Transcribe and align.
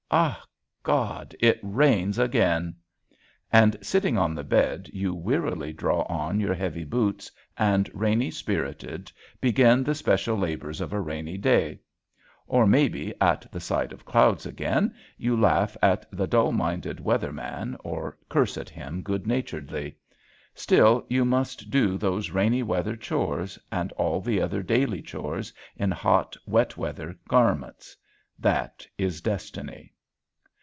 "Ah 0.13 0.43
God! 0.83 1.37
it 1.39 1.57
rains 1.63 2.19
again." 2.19 2.75
And 3.49 3.77
sitting 3.81 4.17
on 4.17 4.35
the 4.35 4.43
bed 4.43 4.89
you 4.91 5.15
wearily 5.15 5.71
draw 5.71 6.01
on 6.01 6.37
your 6.41 6.53
heavy 6.53 6.83
boots, 6.83 7.31
and 7.55 7.89
rainy 7.93 8.29
spirited 8.29 9.09
begin 9.39 9.85
the 9.85 9.95
special 9.95 10.35
labors 10.35 10.81
of 10.81 10.91
a 10.91 10.99
rainy 10.99 11.37
day. 11.37 11.79
Or 12.45 12.67
maybe, 12.67 13.13
at 13.21 13.49
the 13.53 13.61
sight 13.61 13.93
of 13.93 14.03
clouds 14.03 14.45
again, 14.45 14.93
you 15.17 15.39
laugh 15.39 15.77
at 15.81 16.05
the 16.11 16.27
dull 16.27 16.51
minded 16.51 16.99
weather 16.99 17.31
man 17.31 17.77
or 17.81 18.17
curse 18.27 18.57
at 18.57 18.69
him 18.69 19.03
good 19.03 19.25
naturedly. 19.25 19.95
Still 20.53 21.05
you 21.07 21.23
must 21.23 21.69
do 21.71 21.97
those 21.97 22.31
rainy 22.31 22.63
weather 22.63 22.97
chores 22.97 23.57
and 23.71 23.93
all 23.93 24.19
the 24.19 24.41
other 24.41 24.61
daily 24.61 25.01
chores 25.01 25.53
in 25.77 25.89
hot 25.89 26.35
wet 26.45 26.75
weather 26.75 27.17
garments. 27.29 27.95
That 28.37 28.85
is 28.97 29.21
destiny. 29.21 29.93